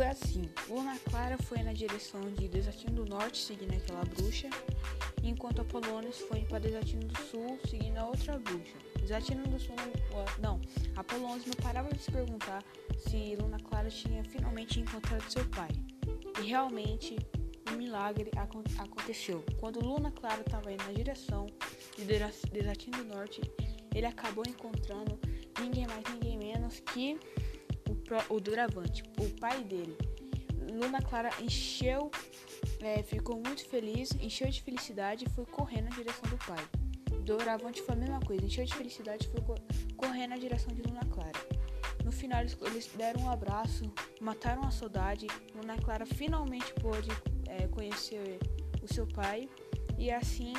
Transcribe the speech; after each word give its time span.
foi 0.00 0.08
assim: 0.08 0.42
Luna 0.66 0.98
Clara 1.10 1.36
foi 1.42 1.62
na 1.62 1.74
direção 1.74 2.22
de 2.32 2.48
Desatino 2.48 3.04
do 3.04 3.04
Norte, 3.04 3.36
seguindo 3.36 3.74
aquela 3.74 4.02
bruxa, 4.02 4.48
enquanto 5.22 5.60
Apolônio 5.60 6.10
foi 6.10 6.40
para 6.46 6.58
Desatino 6.58 7.06
do 7.06 7.20
Sul, 7.20 7.60
seguindo 7.68 7.98
a 7.98 8.06
outra 8.06 8.38
bruxa. 8.38 8.78
Desatino 8.98 9.46
do 9.46 9.58
Sul, 9.58 9.76
não, 10.40 10.58
Apolônio 10.96 11.42
não 11.46 11.54
parava 11.62 11.92
de 11.92 12.02
se 12.02 12.10
perguntar 12.10 12.64
se 12.96 13.36
Luna 13.36 13.58
Clara 13.60 13.90
tinha 13.90 14.24
finalmente 14.24 14.80
encontrado 14.80 15.30
seu 15.30 15.44
pai. 15.50 15.68
E 16.42 16.46
realmente, 16.46 17.18
um 17.70 17.76
milagre 17.76 18.30
aconteceu. 18.78 19.44
Quando 19.58 19.84
Luna 19.84 20.10
Clara 20.12 20.40
estava 20.40 20.72
indo 20.72 20.82
na 20.82 20.92
direção 20.94 21.44
de 21.98 22.06
Desatino 22.06 23.04
do 23.04 23.04
Norte, 23.04 23.42
ele 23.94 24.06
acabou 24.06 24.44
encontrando 24.48 25.20
ninguém 25.60 25.86
mais, 25.86 26.02
ninguém 26.14 26.38
menos 26.38 26.80
que 26.80 27.20
o 28.28 28.40
Duravante, 28.40 29.02
o 29.18 29.28
pai 29.38 29.62
dele. 29.64 29.96
Luna 30.72 31.00
Clara 31.02 31.30
encheu, 31.40 32.10
é, 32.80 33.02
ficou 33.02 33.36
muito 33.36 33.66
feliz, 33.68 34.12
encheu 34.20 34.48
de 34.48 34.62
felicidade 34.62 35.24
e 35.26 35.30
foi 35.30 35.44
correndo 35.46 35.84
na 35.84 35.96
direção 35.96 36.28
do 36.30 36.36
pai. 36.38 36.64
Doravante 37.22 37.82
foi 37.82 37.94
a 37.94 37.98
mesma 37.98 38.20
coisa, 38.20 38.44
encheu 38.44 38.64
de 38.64 38.74
felicidade 38.74 39.26
e 39.26 39.30
foi 39.30 39.56
correndo 39.96 40.30
na 40.30 40.36
direção 40.36 40.72
de 40.74 40.82
Luna 40.82 41.04
Clara. 41.06 41.38
No 42.04 42.10
final 42.10 42.40
eles, 42.40 42.56
eles 42.62 42.86
deram 42.96 43.22
um 43.22 43.30
abraço, 43.30 43.84
mataram 44.20 44.64
a 44.64 44.70
saudade. 44.70 45.26
Luna 45.54 45.76
Clara 45.78 46.06
finalmente 46.06 46.72
pôde 46.74 47.10
é, 47.46 47.68
conhecer 47.68 48.38
o 48.82 48.92
seu 48.92 49.06
pai 49.06 49.48
e 49.98 50.10
assim 50.10 50.54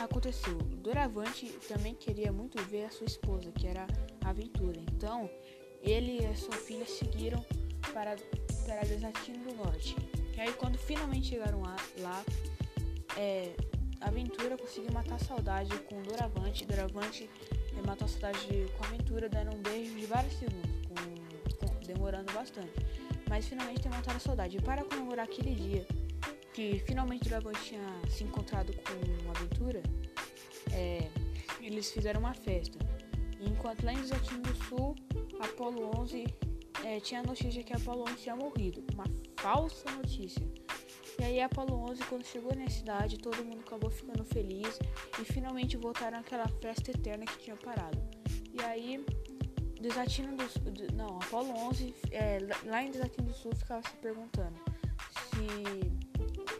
aconteceu. 0.00 0.56
Doravante 0.58 1.46
também 1.68 1.94
queria 1.94 2.32
muito 2.32 2.60
ver 2.64 2.86
a 2.86 2.90
sua 2.90 3.06
esposa, 3.06 3.52
que 3.52 3.66
era 3.66 3.86
Aventura. 4.24 4.80
Então 4.92 5.30
ele 5.82 6.24
e 6.24 6.36
sua 6.36 6.56
filha 6.56 6.86
seguiram 6.86 7.44
para, 7.92 8.16
para 8.66 8.82
Desatino 8.82 9.44
do 9.44 9.54
Norte. 9.54 9.96
E 10.36 10.40
aí, 10.40 10.52
quando 10.52 10.78
finalmente 10.78 11.28
chegaram 11.28 11.60
lá, 11.60 11.76
lá 11.98 12.24
é, 13.16 13.54
Aventura 14.00 14.56
conseguiu 14.56 14.92
matar 14.92 15.16
a 15.16 15.18
saudade 15.18 15.76
com 15.80 16.00
Doravante. 16.02 16.64
Doravante 16.64 17.28
é, 17.76 17.86
matou 17.86 18.04
a 18.04 18.08
saudade 18.08 18.46
com 18.76 18.84
a 18.84 18.86
Aventura, 18.86 19.28
dando 19.28 19.56
um 19.56 19.62
beijo 19.62 19.94
de 19.96 20.06
vários 20.06 20.34
segundos, 20.34 20.70
com, 20.88 21.66
com, 21.66 21.80
demorando 21.80 22.32
bastante. 22.32 22.72
Mas 23.28 23.46
finalmente 23.46 23.80
tem 23.80 23.90
matado 23.90 24.16
a 24.16 24.20
saudade. 24.20 24.56
E 24.56 24.62
para 24.62 24.84
comemorar 24.84 25.24
aquele 25.24 25.54
dia 25.54 25.86
que 26.54 26.82
finalmente 26.86 27.28
Doravante 27.28 27.60
tinha 27.64 28.00
se 28.08 28.24
encontrado 28.24 28.72
com 28.72 29.30
Aventura, 29.30 29.82
é, 30.72 31.08
eles 31.60 31.90
fizeram 31.90 32.20
uma 32.20 32.34
festa. 32.34 32.78
Enquanto 33.40 33.84
lá 33.84 33.92
em 33.92 34.00
Desatino 34.00 34.42
do 34.42 34.54
Sul 34.64 34.96
Apolo 35.40 35.90
11 35.98 36.24
é, 36.84 37.00
tinha 37.00 37.20
a 37.20 37.22
notícia 37.22 37.62
que 37.62 37.72
Apolo 37.72 38.02
11 38.02 38.16
tinha 38.16 38.36
morrido, 38.36 38.84
uma 38.92 39.04
falsa 39.38 39.90
notícia. 39.90 40.46
E 41.18 41.24
aí 41.24 41.40
Apolo 41.40 41.74
11 41.90 42.04
quando 42.04 42.24
chegou 42.24 42.54
na 42.54 42.68
cidade, 42.68 43.18
todo 43.18 43.44
mundo 43.44 43.60
acabou 43.66 43.90
ficando 43.90 44.24
feliz 44.24 44.78
e 45.20 45.24
finalmente 45.24 45.76
voltaram 45.76 46.18
àquela 46.18 46.48
festa 46.60 46.90
eterna 46.90 47.24
que 47.24 47.38
tinha 47.38 47.56
parado. 47.56 47.98
E 48.52 48.62
aí 48.62 49.04
Desatino 49.80 50.36
do 50.36 50.94
não, 50.94 51.18
Apolo 51.18 51.50
11 51.68 51.94
é, 52.10 52.38
lá 52.64 52.82
em 52.82 52.90
Desatino 52.90 53.28
do 53.28 53.34
Sul 53.34 53.54
ficava 53.54 53.82
se 53.82 53.96
perguntando 53.96 54.56
se 55.30 56.08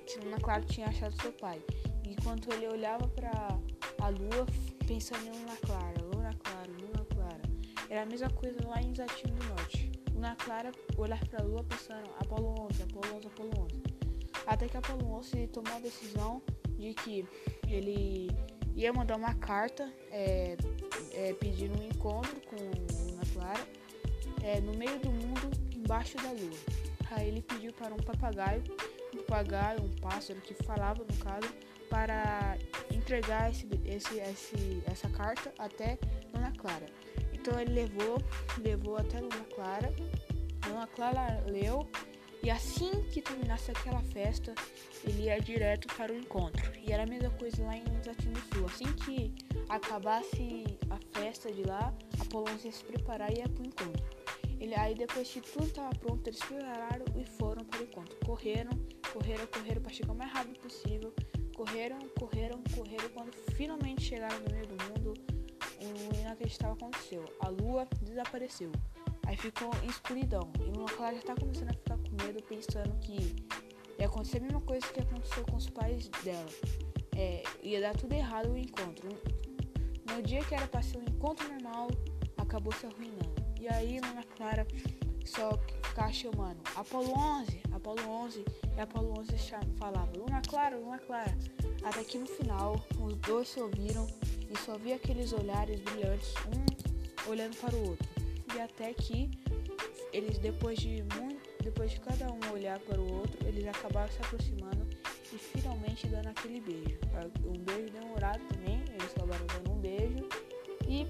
se 0.06 0.18
Luna 0.20 0.38
Clara 0.38 0.62
tinha 0.62 0.88
achado 0.88 1.14
seu 1.20 1.32
pai. 1.32 1.62
Enquanto 2.06 2.52
ele 2.52 2.68
olhava 2.68 3.06
para 3.08 3.30
a 4.00 4.08
lua 4.08 4.46
pensando 4.86 5.26
em 5.26 5.30
Luna 5.30 5.56
Clara, 5.56 6.02
Luna 6.02 6.34
Clara, 6.42 6.70
Luna 6.80 6.97
era 7.88 8.02
a 8.02 8.06
mesma 8.06 8.30
coisa 8.30 8.58
lá 8.66 8.80
em 8.80 8.94
Zatino 8.94 9.34
do 9.34 9.44
Norte. 9.46 9.90
Luna 10.14 10.34
Clara 10.36 10.72
olhar 10.96 11.24
para 11.28 11.42
a 11.42 11.46
lua 11.46 11.64
pensando 11.64 12.10
Apolo 12.18 12.66
11, 12.70 12.82
Apolo 12.82 13.16
11, 13.16 13.26
Apolo 13.28 13.50
11. 13.64 13.82
Até 14.46 14.68
que 14.68 14.76
Apolo 14.76 15.14
11 15.14 15.46
tomou 15.48 15.72
a 15.74 15.78
decisão 15.80 16.42
de 16.76 16.92
que 16.94 17.24
ele 17.68 18.28
ia 18.74 18.92
mandar 18.92 19.16
uma 19.16 19.34
carta 19.34 19.92
é, 20.10 20.56
é, 21.12 21.32
pedindo 21.34 21.80
um 21.80 21.84
encontro 21.84 22.40
com 22.42 22.56
Luna 22.56 23.22
Clara 23.32 23.66
é, 24.42 24.60
no 24.60 24.74
meio 24.74 24.98
do 24.98 25.10
mundo, 25.10 25.50
embaixo 25.74 26.16
da 26.16 26.30
lua. 26.30 26.58
Aí 27.10 27.28
ele 27.28 27.42
pediu 27.42 27.72
para 27.72 27.94
um 27.94 27.98
papagaio, 27.98 28.62
um 29.14 29.18
papagaio, 29.18 29.82
um 29.82 29.90
pássaro 30.00 30.40
que 30.40 30.54
falava 30.62 31.02
no 31.02 31.16
caso, 31.24 31.48
para 31.88 32.56
entregar 32.92 33.50
esse, 33.50 33.66
esse, 33.84 34.18
esse, 34.18 34.82
essa 34.86 35.08
carta 35.08 35.52
até 35.58 35.98
Luna 36.34 36.52
Clara. 36.52 36.86
Então 37.48 37.60
ele 37.60 37.72
levou, 37.72 38.18
levou 38.58 38.96
até 38.98 39.20
Luna 39.20 39.44
Clara. 39.54 39.90
Luna 40.66 40.86
Clara 40.86 41.42
leu 41.46 41.88
e 42.42 42.50
assim 42.50 43.02
que 43.04 43.22
terminasse 43.22 43.70
aquela 43.70 44.02
festa, 44.02 44.54
ele 45.02 45.22
ia 45.22 45.40
direto 45.40 45.88
para 45.96 46.12
o 46.12 46.14
encontro. 46.14 46.70
E 46.78 46.92
era 46.92 47.04
a 47.04 47.06
mesma 47.06 47.30
coisa 47.30 47.64
lá 47.64 47.74
em 47.74 47.84
Desatino 47.84 48.34
do 48.34 48.54
Sul. 48.54 48.66
Assim 48.66 48.92
que 48.92 49.34
acabasse 49.66 50.64
a 50.90 51.18
festa 51.18 51.50
de 51.50 51.62
lá, 51.62 51.94
Apolônio 52.20 52.58
se 52.70 52.84
preparar 52.84 53.32
e 53.32 53.38
ia 53.38 53.48
para 53.48 53.62
o 53.62 53.66
encontro. 53.66 54.04
Ele, 54.60 54.74
aí 54.74 54.94
depois 54.94 55.30
que 55.30 55.40
tudo 55.40 55.68
estava 55.68 55.90
pronto, 55.94 56.28
eles 56.28 56.40
prepararam 56.40 57.06
e 57.16 57.24
foram 57.24 57.64
para 57.64 57.80
o 57.80 57.84
encontro. 57.84 58.14
Correram, 58.26 58.72
correram, 59.10 59.46
correram 59.46 59.80
para 59.80 59.92
chegar 59.94 60.12
o 60.12 60.16
mais 60.16 60.30
rápido 60.32 60.60
possível. 60.60 61.14
Correram, 61.56 61.98
correram, 62.18 62.62
correram. 62.74 63.08
Quando 63.14 63.32
finalmente 63.54 64.02
chegaram 64.02 64.38
no 64.40 64.52
meio 64.52 64.66
do 64.66 64.76
mundo, 64.84 65.37
inacreditável 66.20 66.74
aconteceu. 66.74 67.24
A 67.40 67.48
lua 67.48 67.86
desapareceu. 68.02 68.70
Aí 69.26 69.36
ficou 69.36 69.70
em 69.82 69.86
escuridão. 69.86 70.50
E 70.60 70.64
Luna 70.64 70.90
Clara 70.96 71.14
já 71.16 71.22
tá 71.22 71.34
começando 71.34 71.70
a 71.70 71.74
ficar 71.74 71.98
com 71.98 72.24
medo, 72.24 72.42
pensando 72.44 72.98
que 73.00 73.36
ia 73.98 74.06
acontecer 74.06 74.38
a 74.38 74.40
mesma 74.40 74.60
coisa 74.62 74.86
que 74.86 75.00
aconteceu 75.00 75.44
com 75.44 75.56
os 75.56 75.68
pais 75.68 76.08
dela. 76.24 76.48
É, 77.14 77.42
ia 77.62 77.80
dar 77.80 77.94
tudo 77.96 78.12
errado 78.14 78.50
o 78.50 78.56
encontro. 78.56 79.08
No 80.10 80.22
dia 80.22 80.42
que 80.44 80.54
era 80.54 80.66
pra 80.66 80.80
ser 80.80 80.98
um 80.98 81.02
encontro 81.02 81.46
normal, 81.48 81.88
acabou 82.38 82.72
se 82.72 82.86
arruinando. 82.86 83.34
E 83.60 83.68
aí 83.68 84.00
Luna 84.00 84.24
Clara 84.36 84.66
só 85.26 85.50
ficava 85.82 86.12
chamando 86.12 86.60
Apolo 86.74 87.12
11, 87.12 87.62
Apolo 87.72 88.08
11, 88.08 88.44
e 88.76 88.80
Apolo 88.80 89.14
11 89.18 89.36
falava 89.76 90.10
Luna 90.16 90.40
Clara, 90.48 90.76
Luna 90.76 90.98
Clara. 91.00 91.36
Até 91.84 92.02
que 92.02 92.18
no 92.18 92.26
final, 92.26 92.82
os 92.98 93.14
dois 93.16 93.48
se 93.48 93.60
ouviram 93.60 94.06
e 94.50 94.58
só 94.58 94.76
via 94.78 94.96
aqueles 94.96 95.32
olhares 95.32 95.80
brilhantes, 95.80 96.32
um 96.46 97.30
olhando 97.30 97.56
para 97.56 97.74
o 97.74 97.90
outro. 97.90 98.08
E 98.54 98.60
até 98.60 98.92
que 98.94 99.30
eles, 100.12 100.38
depois 100.38 100.78
de 100.78 101.04
muito, 101.14 101.48
depois 101.62 101.90
de 101.90 102.00
cada 102.00 102.32
um 102.32 102.52
olhar 102.52 102.78
para 102.80 103.00
o 103.00 103.12
outro, 103.12 103.46
eles 103.46 103.66
acabaram 103.66 104.10
se 104.10 104.18
aproximando 104.18 104.86
e 105.32 105.38
finalmente 105.38 106.06
dando 106.08 106.28
aquele 106.28 106.60
beijo. 106.60 106.98
Um 107.44 107.58
beijo 107.58 107.92
demorado 107.92 108.42
também, 108.48 108.82
eles 108.88 109.12
acabaram 109.16 109.46
dando 109.46 109.72
um 109.72 109.80
beijo. 109.80 110.28
E, 110.86 111.02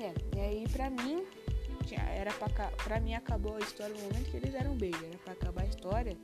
é, 0.00 0.12
e 0.36 0.40
aí 0.40 0.68
pra 0.68 0.90
mim, 0.90 1.26
era 2.22 2.32
pra, 2.32 2.68
pra 2.84 3.00
mim 3.00 3.14
acabou 3.14 3.56
a 3.56 3.60
história 3.60 3.94
no 3.94 4.00
momento 4.02 4.30
que 4.30 4.36
eles 4.36 4.52
deram 4.52 4.72
um 4.72 4.76
beijo. 4.76 5.04
Era 5.04 5.18
pra 5.18 5.32
acabar 5.32 5.62
a 5.62 5.66
história, 5.66 6.16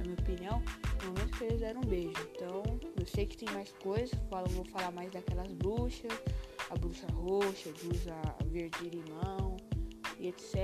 na 0.00 0.04
minha 0.04 0.16
opinião, 0.18 0.62
no 1.02 1.08
momento 1.08 1.36
que 1.36 1.44
eles 1.44 1.60
deram 1.60 1.80
um 1.80 1.86
beijo. 1.86 2.28
Então, 2.34 2.62
eu 2.98 3.06
sei 3.06 3.26
que 3.26 3.36
tem 3.36 3.48
mais 3.54 3.70
coisas, 3.72 4.18
falo, 4.28 4.48
vou 4.48 4.64
falar 4.64 4.90
mais 4.90 5.10
daquelas 5.12 5.52
bruxas, 5.52 6.12
a 6.70 6.74
bruxa 6.76 7.06
roxa, 7.12 7.70
a 7.70 7.84
bruxa 7.84 8.14
verde 8.46 8.90
limão 8.90 9.56
e 10.18 10.28
etc. 10.28 10.56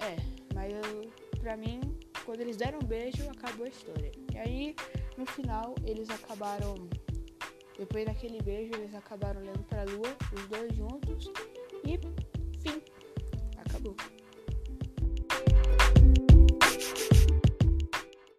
É, 0.00 0.16
mas 0.54 0.72
eu, 0.72 1.10
pra 1.40 1.56
mim, 1.56 1.80
quando 2.24 2.40
eles 2.40 2.56
deram 2.56 2.78
um 2.82 2.86
beijo, 2.86 3.28
acabou 3.30 3.66
a 3.66 3.68
história. 3.68 4.10
E 4.32 4.38
aí, 4.38 4.76
no 5.16 5.26
final, 5.26 5.74
eles 5.84 6.08
acabaram. 6.10 6.74
Depois 7.78 8.06
daquele 8.06 8.40
beijo, 8.40 8.72
eles 8.74 8.94
acabaram 8.94 9.40
olhando 9.42 9.62
pra 9.64 9.84
lua, 9.84 10.16
os 10.32 10.46
dois 10.46 10.74
juntos. 10.74 11.30
E 11.84 11.98